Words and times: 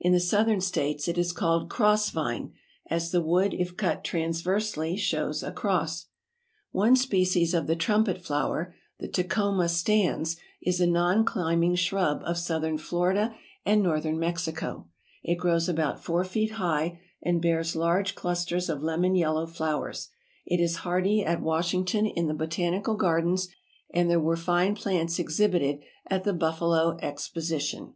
In 0.00 0.10
the 0.10 0.18
southern 0.18 0.60
states 0.60 1.06
it 1.06 1.16
is 1.16 1.30
called 1.32 1.70
cross 1.70 2.10
vine, 2.10 2.54
as 2.88 3.12
the 3.12 3.20
wood 3.22 3.54
if 3.54 3.76
cut 3.76 4.02
transversely 4.02 4.96
shows 4.96 5.44
a 5.44 5.52
cross. 5.52 6.06
One 6.72 6.96
species 6.96 7.54
of 7.54 7.68
the 7.68 7.76
Trumpet 7.76 8.20
Flower, 8.20 8.74
the 8.98 9.06
Tecoma 9.08 9.68
stans, 9.70 10.36
is 10.60 10.80
a 10.80 10.88
non 10.88 11.24
climbing 11.24 11.76
shrub 11.76 12.20
of 12.24 12.36
southern 12.36 12.78
Florida 12.78 13.36
and 13.64 13.80
northern 13.80 14.18
Mexico. 14.18 14.88
It 15.22 15.36
grows 15.38 15.68
about 15.68 16.02
four 16.02 16.24
feet 16.24 16.50
high 16.54 16.98
and 17.22 17.40
bears 17.40 17.76
large 17.76 18.16
clusters 18.16 18.68
of 18.68 18.82
lemon 18.82 19.14
yellow 19.14 19.46
flowers. 19.46 20.08
It 20.46 20.60
is 20.60 20.78
hardy 20.78 21.24
at 21.24 21.40
Washington 21.42 22.06
in 22.06 22.26
the 22.26 22.34
Botanical 22.34 22.96
Gardens 22.96 23.46
and 23.94 24.10
there 24.10 24.18
were 24.18 24.36
fine 24.36 24.74
plants 24.74 25.20
exhibited 25.20 25.78
at 26.08 26.24
the 26.24 26.32
Buffalo 26.34 26.98
Exposition. 27.00 27.94